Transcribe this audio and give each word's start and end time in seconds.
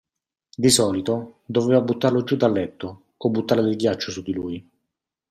Di 0.57 0.71
solito, 0.71 1.41
doveva 1.45 1.79
buttarlo 1.79 2.23
giù 2.23 2.35
dal 2.35 2.51
letto, 2.51 3.03
o 3.17 3.29
buttare 3.29 3.61
del 3.61 3.75
ghiaccio 3.75 4.09
su 4.09 4.23
di 4.23 4.33
lui. 4.33 4.67